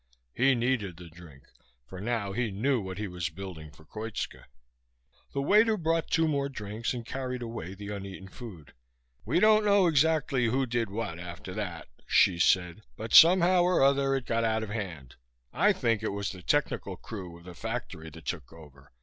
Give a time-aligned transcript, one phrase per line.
[0.33, 1.43] He needed the drink.
[1.85, 4.45] For now he knew what he was building for Koitska.
[5.31, 8.73] The waiter brought two more drinks and carried away the uneaten food.
[9.25, 14.15] "We don't know exactly who did what after that," Hsi said, "but somehow or other
[14.15, 15.17] it got out of hand.
[15.53, 18.91] I think it was the technical crew of the factory that took over.